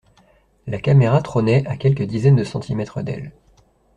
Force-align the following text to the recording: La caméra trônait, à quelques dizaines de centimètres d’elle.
La 0.65 0.79
caméra 0.79 1.21
trônait, 1.21 1.63
à 1.67 1.77
quelques 1.77 2.01
dizaines 2.01 2.35
de 2.35 2.43
centimètres 2.43 3.03
d’elle. 3.03 3.31